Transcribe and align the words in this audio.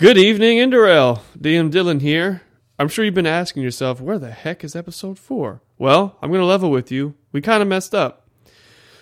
Good 0.00 0.16
evening, 0.16 0.56
Indorel. 0.56 1.20
DM 1.38 1.70
Dylan 1.70 2.00
here. 2.00 2.40
I'm 2.78 2.88
sure 2.88 3.04
you've 3.04 3.12
been 3.12 3.26
asking 3.26 3.62
yourself, 3.62 4.00
where 4.00 4.18
the 4.18 4.30
heck 4.30 4.64
is 4.64 4.74
episode 4.74 5.18
4? 5.18 5.60
Well, 5.76 6.16
I'm 6.22 6.30
going 6.30 6.40
to 6.40 6.46
level 6.46 6.70
with 6.70 6.90
you. 6.90 7.16
We 7.32 7.42
kind 7.42 7.60
of 7.60 7.68
messed 7.68 7.94
up. 7.94 8.26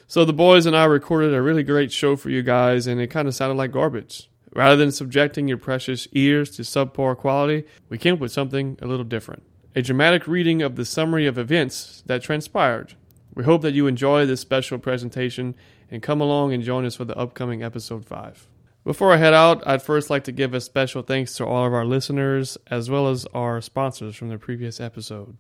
So 0.09 0.25
the 0.25 0.33
boys 0.33 0.67
and 0.67 0.77
I 0.77 0.87
recorded 0.87 1.33
a 1.33 1.41
really 1.41 1.63
great 1.63 1.93
show 1.93 2.17
for 2.17 2.31
you 2.31 2.43
guys, 2.43 2.89
and 2.89 3.01
it 3.01 3.13
kind 3.13 3.29
of 3.29 3.37
sounded 3.37 3.55
like 3.55 3.71
garbage. 3.71 4.29
Rather 4.57 4.75
than 4.75 4.91
subjecting 4.91 5.47
your 5.47 5.57
precious 5.57 6.09
ears 6.15 6.51
to 6.57 6.63
subpar 6.63 7.17
quality, 7.17 7.65
we 7.89 7.97
came 7.97 8.15
up 8.15 8.21
with 8.21 8.33
something 8.33 8.77
a 8.83 8.87
little 8.89 9.05
different. 9.05 9.45
A 9.77 9.83
dramatic 9.83 10.27
reading 10.27 10.63
of 10.63 10.75
the 10.75 10.85
summary 10.85 11.29
of 11.29 11.39
events 11.39 12.03
that 12.07 12.23
transpired. 12.23 12.95
We 13.37 13.45
hope 13.45 13.63
that 13.63 13.73
you 13.73 13.87
enjoy 13.87 14.27
this 14.27 14.41
special 14.41 14.79
presentation 14.79 15.55
and 15.93 16.03
come 16.03 16.21
along 16.21 16.53
and 16.53 16.65
join 16.65 16.85
us 16.85 16.97
for 16.97 17.05
the 17.05 17.17
upcoming 17.17 17.63
episode 17.63 18.05
5. 18.05 18.49
Before 18.89 19.13
I 19.13 19.19
head 19.19 19.35
out, 19.35 19.63
I'd 19.67 19.83
first 19.83 20.09
like 20.09 20.25
to 20.25 20.33
give 20.33 20.55
a 20.55 20.63
special 20.63 21.03
thanks 21.03 21.35
to 21.35 21.45
all 21.45 21.67
of 21.67 21.75
our 21.75 21.85
listeners 21.85 22.57
as 22.69 22.89
well 22.89 23.09
as 23.09 23.27
our 23.35 23.61
sponsors 23.61 24.17
from 24.17 24.31
the 24.31 24.39
previous 24.39 24.81
episode. 24.81 25.37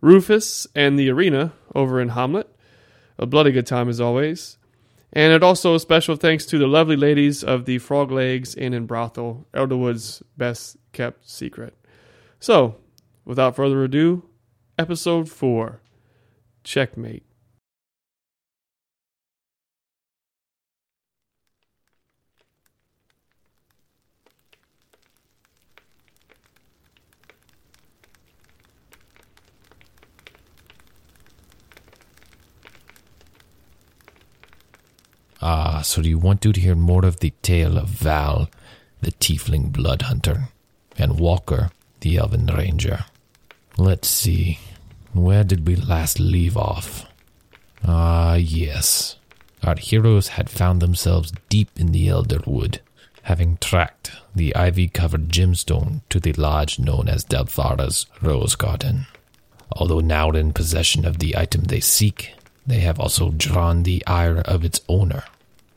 Rufus 0.00 0.66
and 0.74 0.98
the 0.98 1.10
Arena 1.10 1.52
over 1.74 2.00
in 2.00 2.08
Hamlet. 2.08 2.48
A 3.18 3.26
bloody 3.26 3.52
good 3.52 3.66
time 3.66 3.90
as 3.90 4.00
always. 4.00 4.56
And 5.12 5.34
it 5.34 5.42
also 5.42 5.74
a 5.74 5.80
special 5.80 6.16
thanks 6.16 6.46
to 6.46 6.56
the 6.56 6.66
lovely 6.66 6.96
ladies 6.96 7.44
of 7.44 7.66
the 7.66 7.76
Frog 7.76 8.10
Legs 8.10 8.54
Inn 8.54 8.72
and 8.72 8.88
Brothel, 8.88 9.46
Elderwood's 9.52 10.22
best 10.38 10.78
kept 10.94 11.28
secret. 11.28 11.76
So, 12.40 12.76
without 13.26 13.54
further 13.54 13.84
ado, 13.84 14.22
episode 14.78 15.28
4 15.28 15.82
Checkmate. 16.64 17.27
Ah, 35.40 35.82
so 35.82 36.00
you 36.00 36.18
want 36.18 36.42
to 36.42 36.52
hear 36.52 36.74
more 36.74 37.04
of 37.04 37.20
the 37.20 37.32
tale 37.42 37.78
of 37.78 37.88
Val, 37.88 38.50
the 39.00 39.12
tiefling 39.12 39.72
blood 39.72 40.02
hunter, 40.02 40.48
and 40.96 41.20
Walker, 41.20 41.70
the 42.00 42.16
elven 42.16 42.46
ranger? 42.46 43.04
Let's 43.76 44.08
see. 44.08 44.58
Where 45.12 45.44
did 45.44 45.66
we 45.66 45.76
last 45.76 46.18
leave 46.18 46.56
off? 46.56 47.06
Ah, 47.84 48.34
yes. 48.34 49.16
Our 49.62 49.76
heroes 49.76 50.28
had 50.28 50.50
found 50.50 50.80
themselves 50.80 51.32
deep 51.48 51.70
in 51.76 51.92
the 51.92 52.08
Elderwood, 52.08 52.78
having 53.22 53.56
tracked 53.58 54.12
the 54.34 54.54
ivy 54.54 54.88
covered 54.88 55.28
gemstone 55.28 56.02
to 56.10 56.20
the 56.20 56.32
lodge 56.32 56.78
known 56.78 57.08
as 57.08 57.24
Delvara's 57.24 58.06
Rose 58.22 58.54
Garden. 58.54 59.06
Although 59.72 60.00
now 60.00 60.30
in 60.30 60.52
possession 60.52 61.04
of 61.04 61.18
the 61.18 61.36
item 61.36 61.64
they 61.64 61.80
seek, 61.80 62.34
they 62.68 62.80
have 62.80 63.00
also 63.00 63.30
drawn 63.30 63.82
the 63.82 64.06
ire 64.06 64.40
of 64.40 64.64
its 64.64 64.80
owner, 64.88 65.24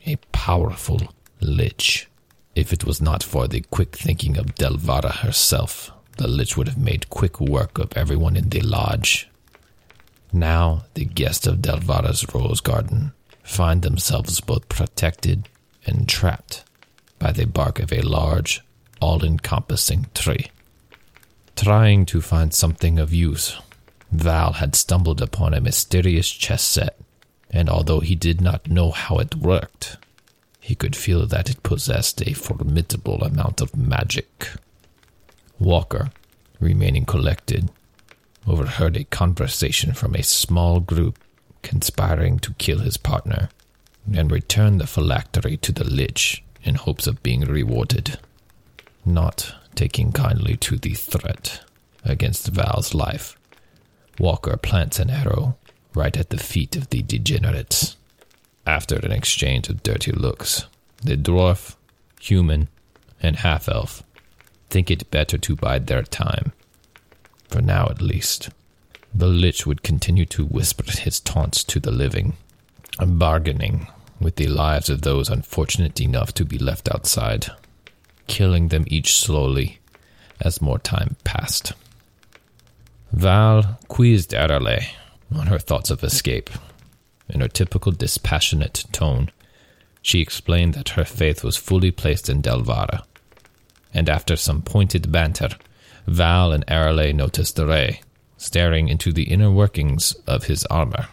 a 0.06 0.18
powerful 0.32 1.14
lich. 1.40 2.08
If 2.54 2.74
it 2.74 2.84
was 2.86 3.02
not 3.02 3.24
for 3.24 3.48
the 3.48 3.62
quick 3.72 3.96
thinking 3.96 4.38
of 4.38 4.56
Delvara 4.56 5.12
herself, 5.12 5.92
the 6.18 6.28
lich 6.28 6.58
would 6.58 6.68
have 6.68 6.78
made 6.78 7.10
quick 7.10 7.40
work 7.40 7.80
of 7.80 7.94
everyone 7.96 8.36
in 8.36 8.50
the 8.50 8.60
lodge. 8.60 9.30
Now, 10.34 10.84
the 10.94 11.06
guests 11.06 11.48
of 11.48 11.60
Delvara's 11.60 12.26
rose 12.34 12.60
garden 12.60 13.14
find 13.42 13.82
themselves 13.82 14.42
both 14.42 14.68
protected 14.68 15.48
and 15.86 16.10
trapped 16.10 16.66
by 17.20 17.32
the 17.32 17.46
bark 17.46 17.80
of 17.80 17.94
a 17.94 18.02
large, 18.02 18.62
all 19.00 19.24
encompassing 19.24 20.08
tree. 20.14 20.52
Trying 21.56 22.06
to 22.08 22.22
find 22.22 22.54
something 22.54 23.00
of 23.00 23.14
use, 23.14 23.58
Val 24.12 24.54
had 24.54 24.76
stumbled 24.76 25.22
upon 25.22 25.54
a 25.54 25.62
mysterious 25.62 26.30
chess 26.30 26.64
set, 26.64 26.98
and 27.50 27.70
although 27.70 28.02
he 28.02 28.16
did 28.16 28.42
not 28.42 28.70
know 28.70 28.92
how 28.92 29.18
it 29.18 29.36
worked, 29.36 29.98
he 30.60 30.76
could 30.76 30.96
feel 30.96 31.26
that 31.26 31.50
it 31.50 31.64
possessed 31.64 32.22
a 32.22 32.34
formidable 32.34 33.24
amount 33.24 33.62
of 33.62 33.76
magic. 33.76 34.50
Walker, 35.60 36.12
remaining 36.60 37.06
collected, 37.06 37.70
overheard 38.46 38.98
a 38.98 39.06
conversation 39.06 39.94
from 39.94 40.16
a 40.16 40.24
small 40.24 40.80
group 40.80 41.18
conspiring 41.62 42.40
to 42.40 42.54
kill 42.54 42.80
his 42.80 42.98
partner, 42.98 43.50
and 44.14 44.32
returned 44.32 44.82
the 44.82 44.88
phylactery 44.88 45.58
to 45.58 45.72
the 45.72 45.84
Lich 45.84 46.44
in 46.64 46.76
hopes 46.76 47.08
of 47.08 47.24
being 47.24 47.42
rewarded, 47.42 48.20
not 49.06 49.56
taking 49.76 50.12
kindly 50.12 50.58
to 50.58 50.78
the 50.78 50.94
threat 50.94 51.62
against 52.04 52.48
Val's 52.48 52.94
life. 52.94 53.38
Walker 54.22 54.56
plants 54.56 55.00
an 55.00 55.10
arrow 55.10 55.58
right 55.96 56.16
at 56.16 56.30
the 56.30 56.38
feet 56.38 56.76
of 56.76 56.92
the 56.92 57.02
degenerates. 57.02 57.98
After 58.68 58.98
an 58.98 59.12
exchange 59.12 59.68
of 59.68 59.82
dirty 59.82 60.12
looks, 60.12 60.68
the 61.04 61.18
dwarf, 61.18 61.76
human, 62.20 62.70
and 63.20 63.38
half 63.38 63.68
elf 63.68 64.04
think 64.70 64.92
it 64.92 65.10
better 65.10 65.40
to 65.40 65.56
bide 65.56 65.88
their 65.88 66.04
time. 66.04 66.54
For 67.50 67.62
now, 67.62 67.88
at 67.90 68.00
least. 68.02 68.52
The 69.14 69.28
Lich 69.28 69.66
would 69.66 69.82
continue 69.82 70.26
to 70.28 70.46
whisper 70.46 70.84
his 70.90 71.20
taunts 71.20 71.64
to 71.66 71.80
the 71.80 71.92
living, 71.92 72.38
bargaining 73.04 73.88
with 74.20 74.36
the 74.36 74.48
lives 74.48 74.90
of 74.90 75.02
those 75.02 75.30
unfortunate 75.30 76.00
enough 76.00 76.32
to 76.36 76.46
be 76.46 76.60
left 76.60 76.88
outside, 76.94 77.48
killing 78.28 78.68
them 78.68 78.86
each 78.88 79.16
slowly 79.16 79.80
as 80.40 80.62
more 80.62 80.80
time 80.80 81.16
passed. 81.24 81.74
Val 83.14 83.78
quizzed 83.88 84.32
Arale 84.32 84.88
on 85.36 85.48
her 85.48 85.60
thoughts 85.60 85.90
of 85.90 86.04
escape. 86.04 86.50
In 87.30 87.42
her 87.42 87.48
typical 87.48 87.92
dispassionate 87.92 88.86
tone, 88.92 89.30
she 90.02 90.22
explained 90.22 90.74
that 90.74 90.90
her 90.90 91.06
faith 91.06 91.44
was 91.44 91.58
fully 91.58 91.92
placed 91.92 92.30
in 92.30 92.42
Delvara. 92.42 93.04
And 93.94 94.10
after 94.10 94.36
some 94.36 94.62
pointed 94.62 95.12
banter, 95.12 95.50
Val 96.08 96.52
and 96.52 96.66
Arale 96.68 97.14
noticed 97.14 97.60
Ray 97.60 98.02
staring 98.38 98.90
into 98.90 99.14
the 99.14 99.26
inner 99.26 99.52
workings 99.52 100.14
of 100.26 100.46
his 100.46 100.66
armor. 100.66 101.08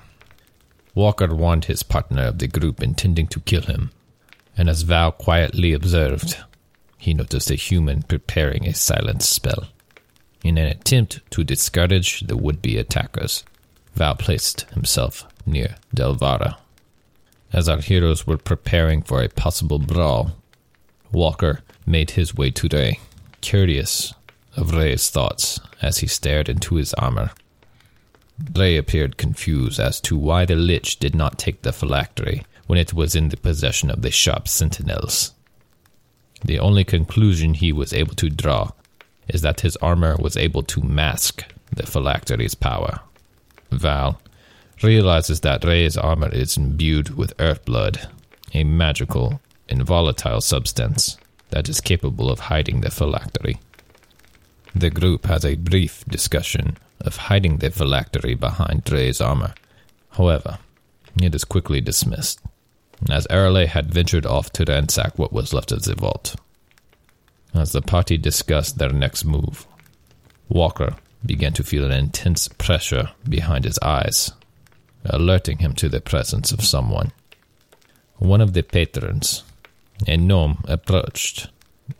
Walker 0.94 1.34
warned 1.34 1.66
his 1.66 1.82
partner 1.82 2.22
of 2.22 2.38
the 2.38 2.48
group 2.48 2.82
intending 2.82 3.26
to 3.26 3.40
kill 3.40 3.62
him, 3.62 3.90
and 4.56 4.68
as 4.68 4.82
Val 4.82 5.12
quietly 5.12 5.74
observed, 5.74 6.38
he 6.96 7.12
noticed 7.12 7.50
a 7.50 7.54
human 7.54 8.02
preparing 8.02 8.66
a 8.66 8.72
silence 8.72 9.28
spell. 9.28 9.68
In 10.42 10.56
an 10.56 10.66
attempt 10.66 11.20
to 11.32 11.44
discourage 11.44 12.20
the 12.20 12.36
would 12.36 12.62
be 12.62 12.78
attackers, 12.78 13.44
Val 13.94 14.14
placed 14.14 14.62
himself 14.72 15.26
near 15.44 15.76
Delvara. 15.94 16.58
As 17.52 17.68
our 17.68 17.80
heroes 17.80 18.26
were 18.26 18.36
preparing 18.36 19.02
for 19.02 19.22
a 19.22 19.28
possible 19.28 19.78
brawl, 19.78 20.32
Walker 21.10 21.62
made 21.86 22.12
his 22.12 22.34
way 22.34 22.50
to 22.50 22.68
Ray, 22.68 23.00
curious 23.40 24.14
of 24.56 24.74
Ray's 24.74 25.10
thoughts 25.10 25.58
as 25.80 25.98
he 25.98 26.06
stared 26.06 26.48
into 26.48 26.76
his 26.76 26.94
armor. 26.94 27.30
Ray 28.54 28.76
appeared 28.76 29.16
confused 29.16 29.80
as 29.80 30.00
to 30.02 30.16
why 30.16 30.44
the 30.44 30.54
Lich 30.54 30.98
did 30.98 31.14
not 31.14 31.38
take 31.38 31.62
the 31.62 31.72
phylactery 31.72 32.44
when 32.66 32.78
it 32.78 32.92
was 32.92 33.16
in 33.16 33.30
the 33.30 33.36
possession 33.36 33.90
of 33.90 34.02
the 34.02 34.10
sharp 34.10 34.46
sentinels. 34.46 35.32
The 36.44 36.58
only 36.58 36.84
conclusion 36.84 37.54
he 37.54 37.72
was 37.72 37.92
able 37.92 38.14
to 38.16 38.30
draw 38.30 38.70
is 39.28 39.42
that 39.42 39.60
his 39.60 39.76
armor 39.76 40.16
was 40.18 40.36
able 40.36 40.62
to 40.62 40.82
mask 40.82 41.44
the 41.72 41.86
phylactery's 41.86 42.54
power. 42.54 43.00
Val 43.70 44.20
realizes 44.82 45.40
that 45.40 45.64
Ray's 45.64 45.96
armor 45.96 46.30
is 46.30 46.56
imbued 46.56 47.16
with 47.16 47.34
earth 47.38 47.64
blood, 47.64 48.08
a 48.54 48.64
magical 48.64 49.40
and 49.68 49.84
volatile 49.84 50.40
substance 50.40 51.18
that 51.50 51.68
is 51.68 51.80
capable 51.80 52.30
of 52.30 52.40
hiding 52.40 52.80
the 52.80 52.90
phylactery. 52.90 53.60
The 54.74 54.90
group 54.90 55.26
has 55.26 55.44
a 55.44 55.56
brief 55.56 56.04
discussion 56.06 56.76
of 57.00 57.16
hiding 57.16 57.58
the 57.58 57.70
phylactery 57.70 58.34
behind 58.34 58.90
Ray's 58.90 59.20
armor. 59.20 59.54
However, 60.10 60.58
it 61.20 61.34
is 61.34 61.44
quickly 61.44 61.80
dismissed, 61.80 62.40
as 63.10 63.26
Arale 63.28 63.66
had 63.66 63.92
ventured 63.92 64.26
off 64.26 64.50
to 64.52 64.64
ransack 64.64 65.18
what 65.18 65.32
was 65.32 65.52
left 65.52 65.72
of 65.72 65.82
the 65.82 65.94
vault. 65.94 66.36
As 67.54 67.72
the 67.72 67.82
party 67.82 68.16
discussed 68.16 68.78
their 68.78 68.92
next 68.92 69.24
move, 69.24 69.66
Walker 70.48 70.96
began 71.24 71.52
to 71.54 71.64
feel 71.64 71.84
an 71.84 71.92
intense 71.92 72.48
pressure 72.48 73.10
behind 73.28 73.64
his 73.64 73.78
eyes, 73.80 74.32
alerting 75.04 75.58
him 75.58 75.74
to 75.74 75.88
the 75.88 76.00
presence 76.00 76.52
of 76.52 76.64
someone. 76.64 77.12
One 78.16 78.40
of 78.40 78.52
the 78.52 78.62
patrons, 78.62 79.44
a 80.06 80.16
gnome, 80.16 80.64
approached, 80.68 81.48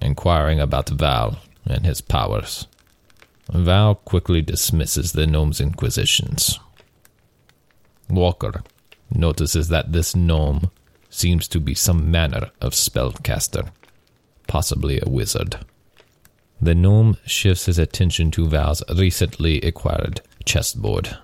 inquiring 0.00 0.61
about 0.61 0.91
Val 0.91 1.39
and 1.65 1.85
his 1.85 2.00
powers. 2.00 2.67
Val 3.50 3.95
quickly 3.95 4.43
dismisses 4.43 5.12
the 5.12 5.27
gnome's 5.27 5.61
inquisitions. 5.61 6.59
Walker 8.09 8.62
notices 9.11 9.69
that 9.69 9.93
this 9.93 10.15
gnome 10.15 10.71
seems 11.11 11.49
to 11.49 11.61
be 11.61 11.75
some 11.75 12.11
manner 12.11 12.50
of 12.61 12.73
spellcaster 12.75 13.71
possibly 14.49 14.99
a 15.00 15.09
wizard. 15.09 15.65
The 16.61 16.75
gnome 16.75 17.17
shifts 17.25 17.67
his 17.67 17.79
attention 17.79 18.33
to 18.33 18.49
Val's 18.49 18.83
recently 18.93 19.61
acquired 19.61 20.21
chessboard, 20.45 21.17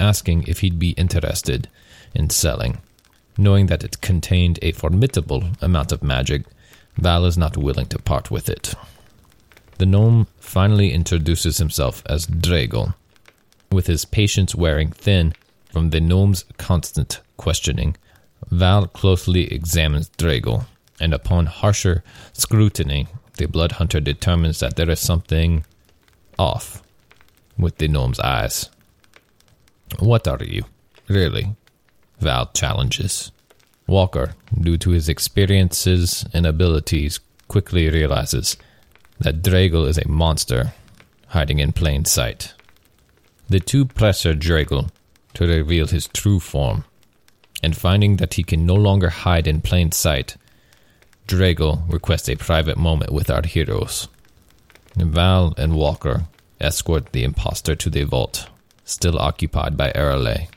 asking 0.00 0.44
if 0.44 0.60
he'd 0.60 0.78
be 0.78 0.92
interested 0.92 1.68
in 2.14 2.30
selling. 2.30 2.78
Knowing 3.36 3.66
that 3.66 3.84
it 3.84 4.00
contained 4.00 4.58
a 4.62 4.72
formidable 4.72 5.44
amount 5.60 5.92
of 5.92 6.02
magic, 6.02 6.44
Val 6.96 7.26
is 7.26 7.36
not 7.36 7.56
willing 7.56 7.86
to 7.86 7.98
part 7.98 8.30
with 8.30 8.48
it. 8.48 8.74
The 9.76 9.86
gnome 9.86 10.26
finally 10.40 10.92
introduces 10.92 11.58
himself 11.58 12.02
as 12.06 12.26
Drago, 12.26 12.94
with 13.70 13.86
his 13.86 14.04
patience 14.04 14.54
wearing 14.54 14.90
thin 14.90 15.34
from 15.70 15.90
the 15.90 16.00
gnome's 16.00 16.44
constant 16.56 17.20
questioning. 17.36 17.96
Val 18.50 18.86
closely 18.86 19.52
examines 19.52 20.08
Drago, 20.10 20.66
and 21.00 21.14
upon 21.14 21.46
harsher 21.46 22.02
scrutiny, 22.32 23.06
the 23.36 23.46
blood 23.46 23.72
hunter 23.72 24.00
determines 24.00 24.60
that 24.60 24.76
there 24.76 24.90
is 24.90 25.00
something 25.00 25.64
off 26.38 26.82
with 27.56 27.78
the 27.78 27.88
gnome's 27.88 28.20
eyes. 28.20 28.70
What 29.98 30.28
are 30.28 30.42
you, 30.42 30.64
really? 31.08 31.56
Val 32.20 32.50
challenges. 32.52 33.32
Walker, 33.86 34.34
due 34.60 34.76
to 34.78 34.90
his 34.90 35.08
experiences 35.08 36.26
and 36.34 36.44
abilities, 36.44 37.20
quickly 37.48 37.88
realizes 37.88 38.56
that 39.18 39.42
Drago 39.42 39.88
is 39.88 39.98
a 39.98 40.08
monster 40.08 40.74
hiding 41.28 41.58
in 41.58 41.72
plain 41.72 42.04
sight. 42.04 42.54
The 43.48 43.60
two 43.60 43.86
pressure 43.86 44.34
Drago 44.34 44.90
to 45.34 45.46
reveal 45.46 45.86
his 45.86 46.08
true 46.08 46.40
form, 46.40 46.84
and 47.62 47.76
finding 47.76 48.16
that 48.16 48.34
he 48.34 48.42
can 48.42 48.66
no 48.66 48.74
longer 48.74 49.08
hide 49.08 49.46
in 49.46 49.60
plain 49.60 49.92
sight, 49.92 50.36
Drago 51.28 51.82
requests 51.92 52.30
a 52.30 52.36
private 52.36 52.78
moment 52.78 53.12
with 53.12 53.28
our 53.28 53.42
heroes. 53.42 54.08
Val 54.96 55.52
and 55.58 55.74
Walker 55.74 56.24
escort 56.58 57.12
the 57.12 57.22
impostor 57.22 57.76
to 57.76 57.90
the 57.90 58.04
vault, 58.04 58.48
still 58.84 59.18
occupied 59.18 59.76
by 59.76 59.92
Arale. 59.92 60.48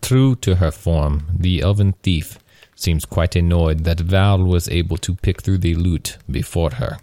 True 0.00 0.36
to 0.36 0.56
her 0.56 0.70
form, 0.70 1.26
the 1.36 1.60
elven 1.60 1.94
thief 2.04 2.38
seems 2.76 3.04
quite 3.04 3.34
annoyed 3.34 3.82
that 3.82 3.98
Val 3.98 4.44
was 4.44 4.68
able 4.68 4.96
to 4.98 5.16
pick 5.16 5.42
through 5.42 5.58
the 5.58 5.74
loot 5.74 6.18
before 6.30 6.70
her. 6.74 6.98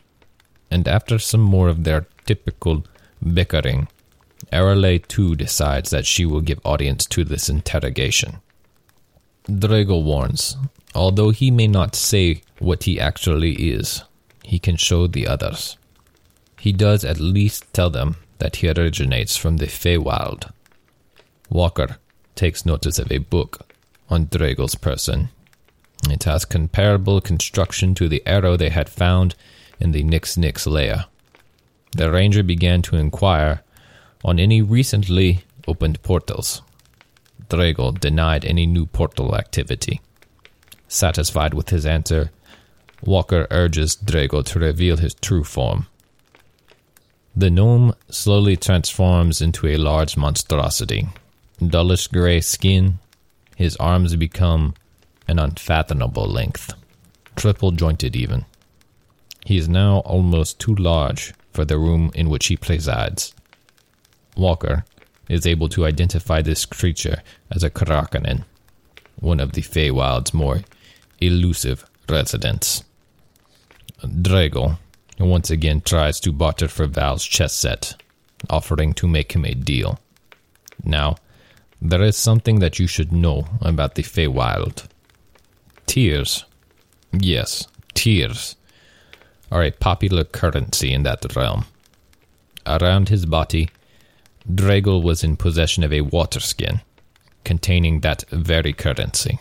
And 0.70 0.88
after 0.88 1.20
some 1.20 1.42
more 1.42 1.68
of 1.68 1.84
their 1.84 2.08
typical 2.26 2.86
bickering, 3.22 3.90
Arale 4.54 5.06
too 5.08 5.36
decides 5.36 5.90
that 5.90 6.06
she 6.06 6.26
will 6.26 6.42
give 6.42 6.62
audience 6.64 7.06
to 7.08 7.26
this 7.26 7.50
interrogation. 7.50 8.38
Drago 9.50 10.02
warns, 10.02 10.56
although 10.94 11.30
he 11.30 11.52
may 11.52 11.68
not 11.68 11.96
say 11.96 12.42
what 12.60 12.84
he 12.84 13.00
actually 13.00 13.54
is, 13.72 14.04
he 14.44 14.60
can 14.60 14.76
show 14.76 15.08
the 15.08 15.28
others. 15.28 15.78
He 16.60 16.72
does 16.72 17.04
at 17.04 17.20
least 17.20 17.74
tell 17.74 17.90
them 17.90 18.18
that 18.40 18.58
he 18.58 18.70
originates 18.70 19.38
from 19.38 19.58
the 19.58 19.68
Feywild. 19.68 20.52
Walker 21.50 21.98
takes 22.36 22.66
notice 22.66 23.00
of 23.00 23.12
a 23.12 23.18
book 23.20 23.74
on 24.10 24.28
Drago's 24.28 24.76
person. 24.76 25.30
It 26.10 26.24
has 26.24 26.46
comparable 26.46 27.22
construction 27.22 27.94
to 27.96 28.10
the 28.10 28.24
arrow 28.26 28.58
they 28.58 28.70
had 28.70 28.90
found 28.90 29.36
in 29.80 29.92
the 29.92 30.04
Nix 30.04 30.38
Nix 30.38 30.66
lair. 30.66 31.06
The 31.94 32.12
ranger 32.12 32.44
began 32.44 32.82
to 32.84 32.96
inquire 32.96 33.64
on 34.24 34.40
any 34.40 34.62
recently 34.62 35.44
opened 35.68 36.02
portals. 36.04 36.62
Drago 37.50 38.00
denied 38.00 38.46
any 38.46 38.66
new 38.66 38.86
portal 38.86 39.36
activity. 39.36 40.00
Satisfied 40.92 41.54
with 41.54 41.70
his 41.70 41.86
answer, 41.86 42.32
Walker 43.02 43.48
urges 43.50 43.96
Drago 43.96 44.44
to 44.44 44.60
reveal 44.60 44.98
his 44.98 45.14
true 45.14 45.46
form. 45.46 45.88
The 47.34 47.50
gnome 47.50 47.96
slowly 48.10 48.58
transforms 48.58 49.42
into 49.42 49.68
a 49.68 49.78
large 49.78 50.18
monstrosity. 50.18 51.08
Dullish 51.66 52.08
gray 52.08 52.42
skin, 52.42 53.00
his 53.56 53.78
arms 53.78 54.18
become 54.18 54.74
an 55.30 55.40
unfathomable 55.40 56.28
length, 56.28 56.74
triple 57.38 57.72
jointed 57.72 58.14
even. 58.14 58.44
He 59.46 59.58
is 59.58 59.70
now 59.70 60.00
almost 60.00 60.60
too 60.60 60.76
large 60.76 61.34
for 61.54 61.64
the 61.64 61.80
room 61.80 62.12
in 62.14 62.30
which 62.30 62.48
he 62.48 62.58
presides. 62.58 63.34
Walker 64.36 64.84
is 65.30 65.48
able 65.48 65.70
to 65.70 65.86
identify 65.86 66.42
this 66.42 66.66
creature 66.66 67.24
as 67.50 67.64
a 67.64 67.70
Karakanen, 67.70 68.44
one 69.22 69.40
of 69.40 69.54
the 69.54 69.62
Feywild's 69.62 70.34
more 70.34 70.60
elusive 71.22 71.86
residents. 72.10 72.84
Drago 74.04 74.78
once 75.20 75.52
again 75.52 75.82
tries 75.82 76.20
to 76.20 76.32
barter 76.32 76.68
for 76.68 76.88
Val's 76.88 77.24
chess 77.24 77.54
set, 77.54 77.96
offering 78.50 78.94
to 78.94 79.08
make 79.08 79.34
him 79.34 79.46
a 79.46 79.54
deal. 79.54 80.00
Now, 80.84 81.18
there 81.82 82.02
is 82.02 82.18
something 82.18 82.60
that 82.60 82.80
you 82.80 82.88
should 82.88 83.12
know 83.12 83.46
about 83.62 83.96
the 83.96 84.04
Feywild. 84.04 84.86
Tears, 85.86 86.46
yes, 87.12 87.68
tears, 87.94 88.56
are 89.52 89.64
a 89.64 89.72
popular 89.72 90.24
currency 90.24 90.94
in 90.94 91.04
that 91.04 91.36
realm. 91.36 91.66
Around 92.66 93.10
his 93.10 93.26
body, 93.26 93.70
Drago 94.50 95.02
was 95.02 95.24
in 95.24 95.38
possession 95.38 95.84
of 95.84 95.94
a 95.94 96.02
water 96.02 96.40
skin 96.40 96.82
containing 97.44 98.00
that 98.00 98.24
very 98.30 98.74
currency. 98.74 99.40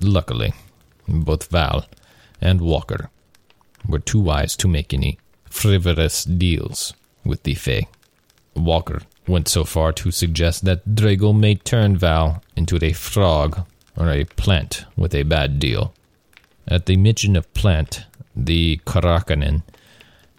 Luckily, 0.00 0.52
both 1.08 1.50
Val 1.50 1.86
and 2.40 2.60
Walker 2.60 3.10
were 3.86 3.98
too 3.98 4.20
wise 4.20 4.56
to 4.56 4.68
make 4.68 4.92
any 4.92 5.18
frivolous 5.44 6.24
deals 6.24 6.94
with 7.24 7.42
the 7.42 7.54
Fae. 7.54 7.86
Walker 8.54 9.02
went 9.26 9.48
so 9.48 9.64
far 9.64 9.92
to 9.92 10.10
suggest 10.10 10.64
that 10.64 10.94
Drago 10.94 11.36
may 11.38 11.54
turn 11.54 11.96
Val 11.96 12.42
into 12.56 12.78
a 12.82 12.92
frog 12.92 13.66
or 13.96 14.10
a 14.10 14.24
plant 14.24 14.84
with 14.96 15.14
a 15.14 15.22
bad 15.22 15.58
deal. 15.58 15.94
At 16.66 16.86
the 16.86 16.96
mention 16.96 17.36
of 17.36 17.52
plant, 17.54 18.04
the 18.34 18.80
Karakanen 18.86 19.62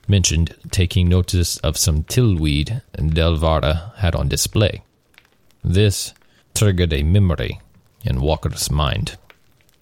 mentioned 0.07 0.55
taking 0.71 1.09
notice 1.09 1.57
of 1.57 1.77
some 1.77 2.03
tillweed 2.03 2.81
Delvara 2.95 3.95
had 3.97 4.15
on 4.15 4.27
display. 4.27 4.83
This 5.63 6.13
triggered 6.53 6.93
a 6.93 7.03
memory 7.03 7.59
in 8.03 8.21
Walker's 8.21 8.69
mind. 8.69 9.17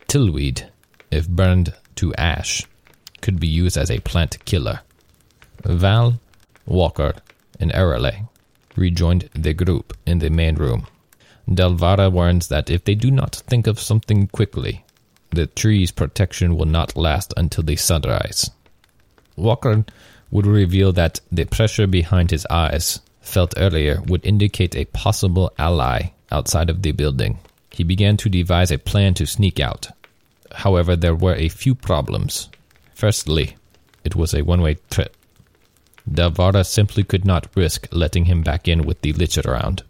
Tillweed, 0.07 0.69
if 1.13 1.30
burned 1.30 1.74
to 1.95 2.13
ash, 2.15 2.65
could 3.21 3.39
be 3.39 3.48
used 3.48 3.77
as 3.77 3.92
a 3.92 4.00
plant 4.00 4.44
killer. 4.45 4.81
Val, 5.63 6.19
Walker, 6.65 7.14
and 7.59 7.71
Arale 7.71 8.28
rejoined 8.76 9.30
the 9.33 9.54
group 9.54 9.95
in 10.06 10.19
the 10.19 10.30
main 10.30 10.56
room. 10.56 10.88
Delvara 11.49 12.11
warns 12.11 12.47
that 12.47 12.69
if 12.69 12.83
they 12.83 12.95
do 12.95 13.11
not 13.11 13.35
think 13.47 13.68
of 13.68 13.80
something 13.80 14.28
quickly, 14.28 14.83
the 15.30 15.47
tree's 15.47 15.92
protection 15.92 16.56
will 16.56 16.66
not 16.66 16.95
last 16.95 17.33
until 17.38 17.64
the 17.64 17.76
sunrise. 17.76 18.49
Walker 19.35 19.85
would 20.31 20.45
reveal 20.45 20.92
that 20.94 21.19
the 21.31 21.45
pressure 21.45 21.88
behind 21.88 22.31
his 22.31 22.45
eyes, 22.49 23.02
felt 23.21 23.54
earlier, 23.57 24.02
would 24.07 24.26
indicate 24.26 24.76
a 24.76 24.85
possible 24.85 25.52
ally 25.57 26.11
outside 26.31 26.69
of 26.69 26.81
the 26.81 26.92
building. 26.92 27.40
He 27.71 27.83
began 27.83 28.18
to 28.18 28.30
devise 28.30 28.71
a 28.71 28.78
plan 28.78 29.14
to 29.16 29.26
sneak 29.26 29.59
out. 29.59 29.90
However, 30.54 30.95
there 30.95 31.16
were 31.16 31.36
a 31.36 31.50
few 31.50 31.76
problems. 31.76 32.50
Firstly, 32.94 33.57
it 34.04 34.16
was 34.16 34.33
a 34.33 34.44
one 34.44 34.62
way 34.62 34.78
trip. 34.90 35.16
Delvara 36.10 36.66
simply 36.66 37.04
could 37.04 37.26
not 37.26 37.48
risk 37.56 37.88
letting 37.92 38.26
him 38.26 38.42
back 38.42 38.68
in 38.68 38.83
with 38.83 39.02
the 39.02 39.14
Lich 39.14 39.38
around. 39.38 39.83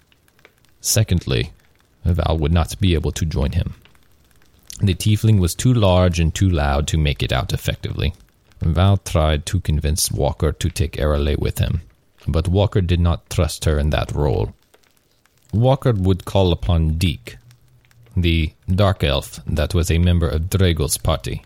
Secondly, 0.81 1.51
Val 2.05 2.37
would 2.37 2.53
not 2.53 2.79
be 2.79 2.93
able 2.93 3.11
to 3.11 3.25
join 3.25 3.53
him. 3.53 3.75
The 4.81 4.95
tiefling 4.95 5.39
was 5.39 5.55
too 5.55 5.73
large 5.73 6.19
and 6.19 6.33
too 6.33 6.49
loud 6.49 6.87
to 6.87 6.97
make 6.97 7.23
it 7.23 7.31
out 7.31 7.53
effectively. 7.53 8.13
Val 8.61 8.97
tried 8.97 9.45
to 9.47 9.59
convince 9.59 10.11
Walker 10.11 10.51
to 10.51 10.69
take 10.69 10.97
Arale 10.97 11.37
with 11.37 11.59
him, 11.59 11.81
but 12.27 12.47
Walker 12.47 12.81
did 12.81 12.99
not 12.99 13.29
trust 13.29 13.65
her 13.65 13.79
in 13.79 13.89
that 13.91 14.11
role. 14.11 14.53
Walker 15.51 15.93
would 15.93 16.25
call 16.25 16.51
upon 16.51 16.97
Deek, 16.97 17.37
the 18.15 18.53
dark 18.67 19.03
elf 19.03 19.39
that 19.45 19.73
was 19.73 19.89
a 19.89 19.97
member 19.97 20.27
of 20.27 20.49
Drago's 20.49 20.97
party. 20.97 21.43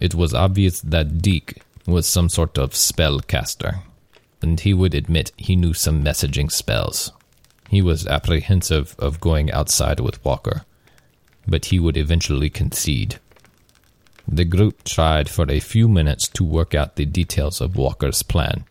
It 0.00 0.14
was 0.14 0.34
obvious 0.34 0.80
that 0.80 1.22
Deek 1.22 1.62
was 1.86 2.06
some 2.06 2.28
sort 2.28 2.58
of 2.58 2.70
spellcaster, 2.72 3.80
and 4.42 4.60
he 4.60 4.74
would 4.74 4.94
admit 4.94 5.32
he 5.36 5.56
knew 5.56 5.72
some 5.72 6.04
messaging 6.04 6.50
spells. 6.50 7.12
He 7.68 7.82
was 7.82 8.06
apprehensive 8.06 8.94
of 8.98 9.20
going 9.20 9.50
outside 9.50 10.00
with 10.00 10.24
Walker, 10.24 10.62
but 11.46 11.66
he 11.66 11.80
would 11.80 11.96
eventually 11.96 12.50
concede. 12.50 13.18
The 14.28 14.44
group 14.44 14.84
tried 14.84 15.28
for 15.28 15.50
a 15.50 15.60
few 15.60 15.88
minutes 15.88 16.28
to 16.28 16.44
work 16.44 16.74
out 16.74 16.96
the 16.96 17.06
details 17.06 17.60
of 17.60 17.76
Walker's 17.76 18.22
plan, 18.22 18.64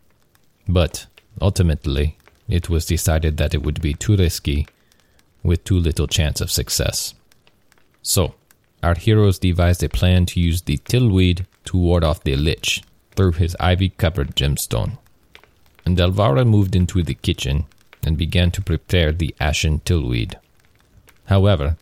but 0.67 1.07
ultimately 1.41 2.17
it 2.47 2.69
was 2.69 2.85
decided 2.85 3.37
that 3.37 3.53
it 3.53 3.63
would 3.63 3.81
be 3.81 3.93
too 3.93 4.15
risky 4.15 4.67
with 5.45 5.63
too 5.63 5.79
little 5.79 6.07
chance 6.07 6.41
of 6.41 6.51
success. 6.51 7.13
So, 8.01 8.35
our 8.83 8.95
heroes 8.95 9.39
devised 9.39 9.83
a 9.83 9.89
plan 9.89 10.25
to 10.27 10.39
use 10.39 10.61
the 10.63 10.77
tillweed 10.77 11.45
to 11.65 11.77
ward 11.77 12.03
off 12.03 12.23
the 12.23 12.35
lich, 12.35 12.83
through 13.15 13.33
his 13.33 13.55
ivy 13.59 13.89
covered 13.89 14.35
gemstone. 14.35 14.97
And 15.85 15.97
Delvara 15.97 16.45
moved 16.45 16.75
into 16.75 17.01
the 17.03 17.13
kitchen 17.13 17.65
and 18.03 18.17
began 18.17 18.51
to 18.51 18.61
prepare 18.61 19.11
the 19.11 19.33
ashen 19.39 19.79
tillweed. 19.79 20.35
However, 21.25 21.77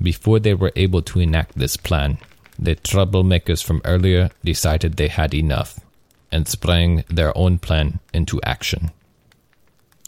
before 0.00 0.38
they 0.38 0.54
were 0.54 0.72
able 0.76 1.02
to 1.02 1.20
enact 1.20 1.56
this 1.56 1.76
plan, 1.76 2.18
the 2.58 2.76
troublemakers 2.76 3.62
from 3.62 3.82
earlier 3.84 4.30
decided 4.44 4.96
they 4.96 5.08
had 5.08 5.34
enough 5.34 5.80
and 6.32 6.48
sprang 6.48 7.04
their 7.08 7.36
own 7.36 7.58
plan 7.58 8.00
into 8.12 8.40
action. 8.42 8.90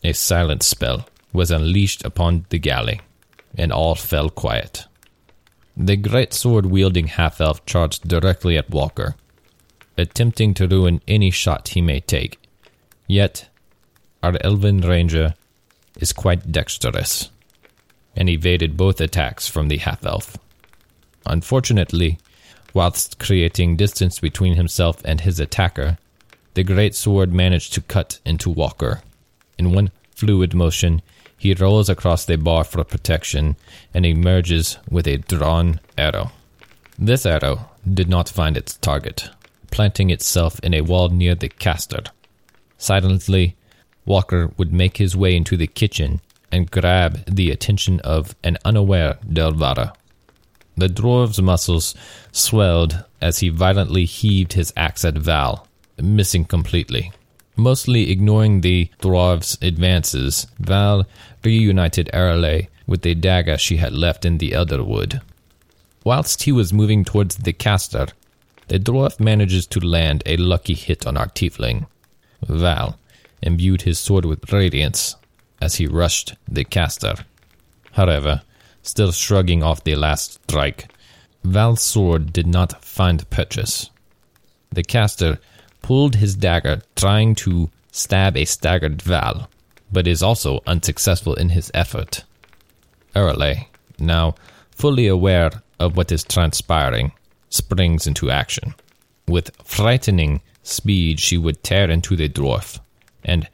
A 0.03 0.13
silent 0.13 0.63
spell 0.63 1.07
was 1.33 1.51
unleashed 1.51 2.05
upon 2.05 2.47
the 2.49 2.59
galley, 2.59 3.01
and 3.57 3.73
all 3.73 3.95
fell 3.95 4.31
quiet. 4.31 4.87
The 5.77 5.97
great 5.97 6.35
sword 6.35 6.67
wielding 6.67 7.07
half 7.07 7.41
elf 7.41 7.65
charged 7.65 8.09
directly 8.09 8.57
at 8.59 8.71
Walker, 8.71 9.15
attempting 9.97 10.55
to 10.55 10.67
ruin 10.67 11.01
any 11.07 11.31
shot 11.31 11.69
he 11.69 11.81
may 11.81 12.01
take. 12.01 12.41
Yet, 13.07 13.49
our 14.23 14.37
elven 14.43 14.81
ranger 14.81 15.35
is 16.01 16.13
quite 16.13 16.51
dexterous, 16.51 17.31
and 18.17 18.29
evaded 18.29 18.77
both 18.77 19.01
attacks 19.01 19.47
from 19.47 19.69
the 19.69 19.79
half 19.79 20.05
elf. 20.05 20.37
Unfortunately, 21.27 22.19
whilst 22.75 23.19
creating 23.19 23.77
distance 23.77 24.19
between 24.19 24.55
himself 24.55 25.01
and 25.05 25.21
his 25.21 25.39
attacker, 25.39 25.99
the 26.55 26.65
great 26.65 26.95
sword 26.95 27.33
managed 27.33 27.73
to 27.75 27.81
cut 27.81 28.19
into 28.25 28.51
Walker. 28.51 29.03
In 29.59 29.73
one 29.73 29.91
fluid 30.11 30.55
motion, 30.55 31.03
he 31.39 31.55
rolls 31.55 31.89
across 31.89 32.25
the 32.25 32.37
bar 32.37 32.65
for 32.65 32.85
protection 32.85 33.57
and 33.95 34.05
emerges 34.05 34.77
with 34.91 35.07
a 35.07 35.17
drawn 35.17 35.81
arrow. 35.97 36.33
This 36.99 37.25
arrow 37.25 37.71
did 37.89 38.09
not 38.09 38.29
find 38.29 38.57
its 38.57 38.77
target, 38.77 39.31
planting 39.71 40.11
itself 40.11 40.59
in 40.61 40.75
a 40.75 40.81
wall 40.83 41.09
near 41.09 41.37
the 41.37 41.49
caster. 41.49 42.03
Silently, 42.77 43.57
Walker 44.05 44.53
would 44.57 44.73
make 44.73 44.97
his 44.97 45.17
way 45.17 45.37
into 45.37 45.57
the 45.57 45.67
kitchen 45.67 46.21
and 46.51 46.71
grab 46.71 47.25
the 47.27 47.51
attention 47.51 48.01
of 48.01 48.35
an 48.43 48.59
unaware 48.65 49.19
Delvara. 49.25 49.95
The 50.77 50.89
dwarf's 50.89 51.41
muscles 51.41 51.95
swelled 52.33 53.05
as 53.21 53.39
he 53.39 53.49
violently 53.49 54.05
heaved 54.05 54.55
his 54.55 54.73
axe 54.77 55.05
at 55.05 55.19
Val, 55.19 55.67
missing 56.01 56.45
completely. 56.45 57.13
Mostly 57.61 58.13
ignoring 58.13 58.61
the 58.61 58.89
dwarf's 59.03 59.59
advances, 59.61 60.47
Val 60.61 61.09
reunited 61.43 62.09
Arale 62.15 62.69
with 62.87 63.03
the 63.03 63.17
dagger 63.17 63.59
she 63.59 63.79
had 63.79 63.93
left 63.93 64.25
in 64.25 64.39
the 64.39 64.53
Elderwood. 64.53 65.21
Whilst 66.05 66.45
he 66.45 66.53
was 66.53 66.73
moving 66.73 67.05
towards 67.05 67.35
the 67.35 67.53
caster, 67.53 68.07
the 68.69 68.79
dwarf 68.79 69.19
manages 69.19 69.67
to 69.67 69.81
land 69.81 70.23
a 70.25 70.37
lucky 70.37 70.75
hit 70.75 71.05
on 71.05 71.17
our 71.17 71.27
tiefling. 71.27 71.87
Val 72.43 72.97
imbued 73.43 73.83
his 73.83 73.99
sword 73.99 74.25
with 74.25 74.53
radiance 74.53 75.17
as 75.61 75.75
he 75.75 75.87
rushed 75.89 76.35
the 76.47 76.63
caster. 76.63 77.17
However, 77.93 78.43
still 78.85 79.11
shrugging 79.11 79.65
off 79.65 79.83
the 79.83 79.97
last 79.97 80.35
strike, 80.45 80.93
Val's 81.43 81.83
sword 81.83 82.33
did 82.33 82.47
not 82.47 82.85
find 82.85 83.29
purchase. 83.31 83.91
The 84.71 84.85
caster 84.85 85.41
pulled 85.89 86.17
his 86.17 86.35
dagger, 86.35 86.83
trying 86.97 87.35
to 87.35 87.71
stab 87.91 88.37
a 88.37 88.45
staggered 88.45 89.01
Val, 89.01 89.49
but 89.91 90.07
is 90.07 90.23
also 90.23 90.63
unsuccessful 90.67 91.33
in 91.33 91.49
his 91.49 91.71
effort. 91.73 92.25
Erle, 93.17 93.67
now 93.99 94.35
fully 94.71 95.07
aware 95.07 95.51
of 95.81 95.97
what 95.97 96.13
is 96.13 96.25
transpiring, 96.25 97.13
springs 97.49 98.07
into 98.07 98.31
action. 98.31 98.75
With 99.27 99.51
frightening 99.65 100.43
speed, 100.63 101.21
she 101.21 101.39
would 101.39 101.63
tear 101.63 101.91
into 101.91 102.17
the 102.17 102.29
dwarf, 102.29 102.79
and 103.25 103.49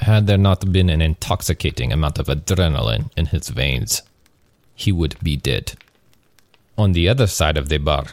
had 0.00 0.26
there 0.26 0.36
not 0.36 0.72
been 0.72 0.90
an 0.90 1.00
intoxicating 1.00 1.92
amount 1.92 2.18
of 2.18 2.26
adrenaline 2.26 3.08
in 3.16 3.26
his 3.26 3.50
veins, 3.50 4.02
he 4.74 4.90
would 4.90 5.14
be 5.22 5.36
dead. 5.36 5.74
On 6.76 6.90
the 6.90 7.08
other 7.08 7.28
side 7.28 7.56
of 7.56 7.68
the 7.68 7.78
bar, 7.78 8.06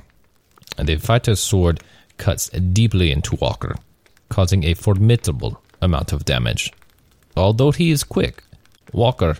the 0.77 0.97
fighter's 0.97 1.39
sword 1.39 1.81
cuts 2.17 2.49
deeply 2.49 3.11
into 3.11 3.35
Walker, 3.35 3.75
causing 4.29 4.63
a 4.63 4.73
formidable 4.73 5.61
amount 5.81 6.13
of 6.13 6.25
damage. 6.25 6.71
Although 7.35 7.71
he 7.71 7.91
is 7.91 8.03
quick, 8.03 8.43
Walker, 8.93 9.37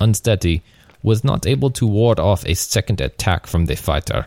unsteady, 0.00 0.62
was 1.02 1.24
not 1.24 1.46
able 1.46 1.70
to 1.70 1.86
ward 1.86 2.18
off 2.18 2.44
a 2.44 2.54
second 2.54 3.00
attack 3.00 3.46
from 3.46 3.66
the 3.66 3.76
fighter, 3.76 4.26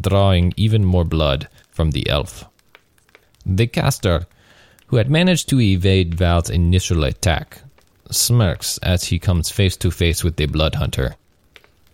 drawing 0.00 0.52
even 0.56 0.84
more 0.84 1.04
blood 1.04 1.48
from 1.70 1.90
the 1.92 2.08
elf. 2.08 2.44
The 3.44 3.66
caster, 3.66 4.26
who 4.88 4.96
had 4.96 5.10
managed 5.10 5.48
to 5.48 5.60
evade 5.60 6.14
Val's 6.14 6.50
initial 6.50 7.04
attack, 7.04 7.62
smirks 8.10 8.78
as 8.78 9.04
he 9.04 9.18
comes 9.18 9.50
face 9.50 9.76
to 9.78 9.90
face 9.90 10.22
with 10.22 10.36
the 10.36 10.46
blood 10.46 10.76
hunter. 10.76 11.16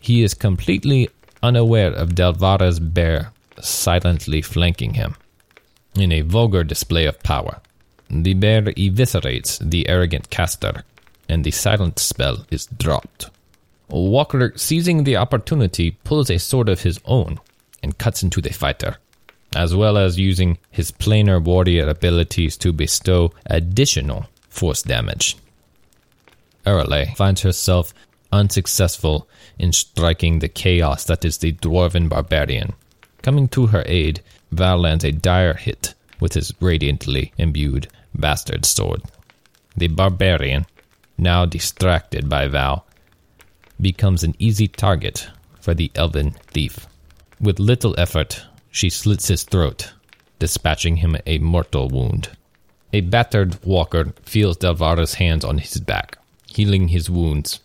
He 0.00 0.22
is 0.22 0.34
completely 0.34 1.08
unaware 1.42 1.92
of 1.92 2.14
Delvara's 2.14 2.80
bear 2.80 3.32
silently 3.60 4.42
flanking 4.42 4.94
him. 4.94 5.14
In 5.94 6.10
a 6.10 6.22
vulgar 6.22 6.64
display 6.64 7.04
of 7.06 7.22
power, 7.22 7.60
the 8.08 8.34
bear 8.34 8.62
eviscerates 8.62 9.58
the 9.58 9.88
arrogant 9.88 10.30
caster, 10.30 10.84
and 11.28 11.44
the 11.44 11.50
silent 11.50 11.98
spell 11.98 12.46
is 12.50 12.66
dropped. 12.66 13.30
Walker, 13.88 14.52
seizing 14.56 15.04
the 15.04 15.16
opportunity, 15.16 15.92
pulls 16.04 16.30
a 16.30 16.38
sword 16.38 16.70
of 16.70 16.82
his 16.82 16.98
own 17.04 17.40
and 17.82 17.98
cuts 17.98 18.22
into 18.22 18.40
the 18.40 18.52
fighter, 18.52 18.96
as 19.54 19.74
well 19.74 19.98
as 19.98 20.18
using 20.18 20.56
his 20.70 20.90
planar 20.92 21.42
warrior 21.42 21.88
abilities 21.88 22.56
to 22.56 22.72
bestow 22.72 23.32
additional 23.46 24.26
force 24.48 24.82
damage. 24.82 25.36
Erle 26.64 27.14
finds 27.16 27.42
herself 27.42 27.92
unsuccessful 28.30 29.28
in 29.58 29.72
striking 29.72 30.38
the 30.38 30.48
chaos 30.48 31.04
that 31.04 31.24
is 31.24 31.38
the 31.38 31.52
dwarven 31.52 32.08
barbarian. 32.08 32.72
Coming 33.22 33.48
to 33.48 33.68
her 33.68 33.84
aid, 33.86 34.20
Val 34.50 34.78
lands 34.78 35.04
a 35.04 35.12
dire 35.12 35.54
hit 35.54 35.94
with 36.20 36.34
his 36.34 36.52
radiantly 36.60 37.32
imbued 37.38 37.88
bastard 38.14 38.64
sword. 38.64 39.02
The 39.76 39.88
barbarian, 39.88 40.66
now 41.16 41.46
distracted 41.46 42.28
by 42.28 42.48
Val, 42.48 42.84
becomes 43.80 44.22
an 44.22 44.34
easy 44.38 44.68
target 44.68 45.28
for 45.60 45.74
the 45.74 45.90
elven 45.94 46.32
thief. 46.48 46.86
With 47.40 47.58
little 47.58 47.98
effort, 47.98 48.44
she 48.70 48.90
slits 48.90 49.28
his 49.28 49.44
throat, 49.44 49.92
dispatching 50.38 50.96
him 50.96 51.16
a 51.26 51.38
mortal 51.38 51.88
wound. 51.88 52.30
A 52.92 53.00
battered 53.00 53.64
walker 53.64 54.12
feels 54.22 54.56
Delvara's 54.56 55.14
hands 55.14 55.44
on 55.44 55.58
his 55.58 55.78
back, 55.78 56.18
healing 56.46 56.88
his 56.88 57.08
wounds. 57.08 57.60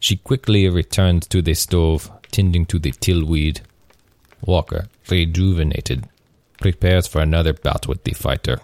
She 0.00 0.16
quickly 0.16 0.68
returns 0.68 1.26
to 1.28 1.40
the 1.40 1.54
stove, 1.54 2.10
tending 2.30 2.66
to 2.66 2.78
the 2.78 2.90
tillweed. 2.90 3.60
Walker, 4.46 4.86
rejuvenated, 5.10 6.08
prepares 6.60 7.06
for 7.06 7.20
another 7.20 7.52
bout 7.52 7.86
with 7.86 8.04
the 8.04 8.14
fighter. 8.14 8.60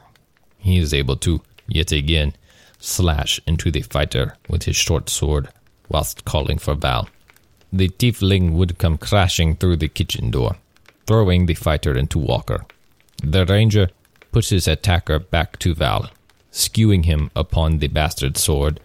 He 0.58 0.78
is 0.78 0.94
able 0.94 1.16
to, 1.16 1.42
yet 1.66 1.92
again, 1.92 2.34
slash 2.78 3.40
into 3.46 3.70
the 3.70 3.82
fighter 3.82 4.36
with 4.48 4.64
his 4.64 4.76
short 4.76 5.10
sword 5.10 5.48
whilst 5.88 6.24
calling 6.24 6.58
for 6.58 6.74
Val. 6.74 7.08
The 7.72 7.88
tiefling 7.88 8.52
would 8.52 8.78
come 8.78 8.98
crashing 8.98 9.56
through 9.56 9.76
the 9.76 9.88
kitchen 9.88 10.30
door, 10.30 10.56
throwing 11.06 11.46
the 11.46 11.54
fighter 11.54 11.96
into 11.96 12.18
Walker. 12.18 12.64
The 13.22 13.46
ranger 13.46 13.90
puts 14.30 14.50
his 14.50 14.68
attacker 14.68 15.18
back 15.18 15.58
to 15.60 15.74
Val, 15.74 16.10
skewing 16.50 17.04
him 17.04 17.30
upon 17.34 17.78
the 17.78 17.88
bastard 17.88 18.36
sword 18.36 18.80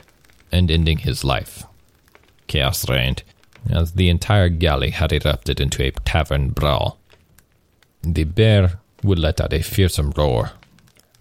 and 0.51 0.71
ending 0.71 0.99
his 0.99 1.23
life. 1.23 1.63
Chaos 2.47 2.87
reigned, 2.89 3.23
as 3.71 3.93
the 3.93 4.09
entire 4.09 4.49
galley 4.49 4.91
had 4.91 5.11
erupted 5.11 5.59
into 5.59 5.83
a 5.83 5.91
tavern 5.91 6.49
brawl. 6.49 6.99
The 8.01 8.23
bear 8.23 8.79
would 9.03 9.19
let 9.19 9.41
out 9.41 9.53
a 9.53 9.61
fearsome 9.61 10.11
roar, 10.17 10.51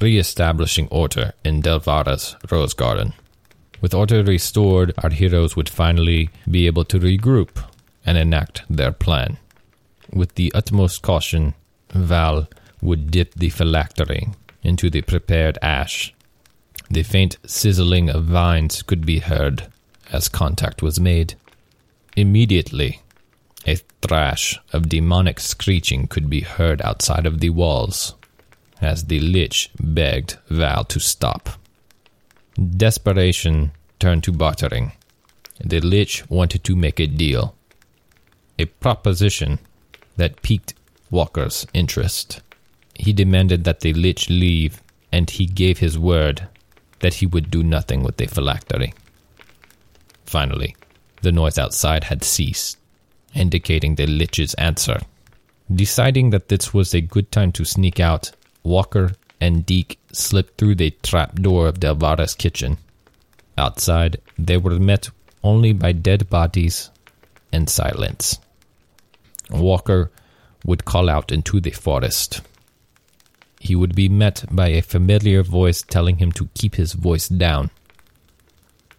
re-establishing 0.00 0.88
order 0.90 1.32
in 1.44 1.62
Delvara's 1.62 2.36
rose 2.50 2.74
garden. 2.74 3.12
With 3.80 3.94
order 3.94 4.22
restored, 4.22 4.92
our 5.02 5.10
heroes 5.10 5.56
would 5.56 5.68
finally 5.68 6.30
be 6.50 6.66
able 6.66 6.84
to 6.86 6.98
regroup 6.98 7.62
and 8.04 8.16
enact 8.16 8.62
their 8.70 8.92
plan. 8.92 9.36
With 10.12 10.34
the 10.36 10.52
utmost 10.54 11.02
caution, 11.02 11.54
Val 11.90 12.48
would 12.80 13.10
dip 13.10 13.34
the 13.34 13.50
phylactery 13.50 14.28
into 14.62 14.90
the 14.90 15.02
prepared 15.02 15.58
ash. 15.60 16.14
The 16.90 17.02
faint 17.02 17.36
sizzling 17.46 18.08
of 18.08 18.24
vines 18.24 18.82
could 18.82 19.04
be 19.04 19.18
heard 19.18 19.66
as 20.12 20.28
contact 20.28 20.82
was 20.82 21.00
made. 21.00 21.34
Immediately, 22.16 23.02
a 23.66 23.76
thrash 24.00 24.58
of 24.72 24.88
demonic 24.88 25.38
screeching 25.38 26.06
could 26.08 26.30
be 26.30 26.40
heard 26.40 26.80
outside 26.82 27.26
of 27.26 27.40
the 27.40 27.50
walls 27.50 28.14
as 28.80 29.04
the 29.04 29.20
Lich 29.20 29.70
begged 29.78 30.38
Val 30.48 30.84
to 30.84 30.98
stop. 30.98 31.50
Desperation 32.54 33.72
turned 33.98 34.24
to 34.24 34.32
bartering. 34.32 34.92
The 35.62 35.80
Lich 35.80 36.28
wanted 36.30 36.64
to 36.64 36.76
make 36.76 37.00
a 37.00 37.06
deal, 37.06 37.54
a 38.58 38.64
proposition 38.64 39.58
that 40.16 40.42
piqued 40.42 40.74
Walker's 41.10 41.66
interest. 41.74 42.40
he 42.98 43.12
demanded 43.12 43.64
that 43.64 43.80
the 43.80 43.92
lich 43.92 44.30
leave, 44.30 44.82
and 45.12 45.28
he 45.30 45.46
gave 45.46 45.78
his 45.78 45.98
word 45.98 46.48
that 47.00 47.14
he 47.14 47.26
would 47.26 47.50
do 47.50 47.62
nothing 47.62 48.02
with 48.02 48.16
the 48.16 48.26
phylactery. 48.26 48.94
Finally, 50.24 50.74
the 51.26 51.32
noise 51.32 51.58
outside 51.58 52.04
had 52.04 52.22
ceased, 52.22 52.78
indicating 53.34 53.96
the 53.96 54.06
lich's 54.06 54.54
answer. 54.54 55.00
Deciding 55.74 56.30
that 56.30 56.48
this 56.48 56.72
was 56.72 56.94
a 56.94 57.00
good 57.00 57.32
time 57.32 57.50
to 57.50 57.64
sneak 57.64 57.98
out, 57.98 58.30
Walker 58.62 59.10
and 59.40 59.66
Deke 59.66 59.98
slipped 60.12 60.56
through 60.56 60.76
the 60.76 60.92
trap 61.02 61.34
door 61.34 61.66
of 61.66 61.80
Delvara's 61.80 62.36
kitchen. 62.36 62.78
Outside, 63.58 64.18
they 64.38 64.56
were 64.56 64.78
met 64.78 65.10
only 65.42 65.72
by 65.72 65.90
dead 65.90 66.30
bodies 66.30 66.90
and 67.52 67.68
silence. 67.68 68.38
Walker 69.50 70.12
would 70.64 70.84
call 70.84 71.08
out 71.10 71.32
into 71.32 71.60
the 71.60 71.72
forest. 71.72 72.40
He 73.58 73.74
would 73.74 73.96
be 73.96 74.08
met 74.08 74.44
by 74.52 74.68
a 74.68 74.80
familiar 74.80 75.42
voice 75.42 75.82
telling 75.82 76.18
him 76.18 76.30
to 76.32 76.48
keep 76.54 76.76
his 76.76 76.92
voice 76.92 77.28
down. 77.28 77.70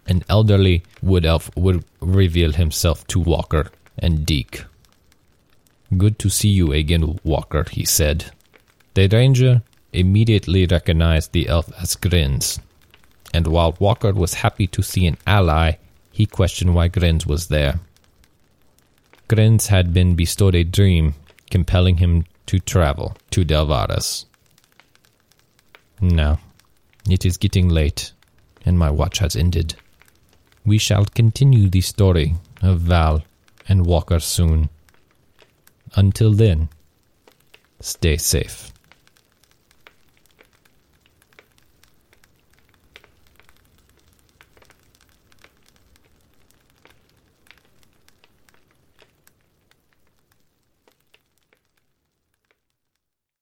An 0.08 0.24
elderly 0.30 0.82
wood 1.02 1.26
elf 1.26 1.50
would 1.54 1.84
reveal 2.00 2.52
himself 2.52 3.06
to 3.08 3.20
Walker 3.20 3.70
and 3.98 4.24
Deke. 4.24 4.64
Good 5.96 6.18
to 6.20 6.30
see 6.30 6.48
you 6.48 6.72
again, 6.72 7.18
Walker, 7.24 7.66
he 7.70 7.84
said. 7.84 8.32
The 8.94 9.08
ranger 9.08 9.62
immediately 9.92 10.66
recognized 10.66 11.32
the 11.32 11.46
elf 11.46 11.70
as 11.80 11.94
Grins, 11.94 12.58
and 13.34 13.46
while 13.46 13.76
Walker 13.78 14.12
was 14.12 14.34
happy 14.34 14.66
to 14.68 14.82
see 14.82 15.06
an 15.06 15.18
ally, 15.26 15.72
he 16.10 16.24
questioned 16.24 16.74
why 16.74 16.88
Grins 16.88 17.26
was 17.26 17.48
there. 17.48 17.80
Grins 19.28 19.66
had 19.66 19.92
been 19.92 20.14
bestowed 20.14 20.54
a 20.54 20.64
dream 20.64 21.14
compelling 21.50 21.98
him 21.98 22.24
to 22.46 22.58
travel 22.58 23.14
to 23.30 23.44
Delvaras. 23.44 24.24
Now, 26.00 26.40
it 27.08 27.26
is 27.26 27.36
getting 27.36 27.68
late, 27.68 28.12
and 28.64 28.78
my 28.78 28.90
watch 28.90 29.18
has 29.18 29.36
ended. 29.36 29.76
We 30.68 30.76
shall 30.76 31.06
continue 31.06 31.70
the 31.70 31.80
story 31.80 32.34
of 32.60 32.80
Val 32.80 33.24
and 33.70 33.86
Walker 33.86 34.20
soon. 34.20 34.68
Until 35.96 36.34
then, 36.34 36.68
stay 37.80 38.18
safe. 38.18 38.70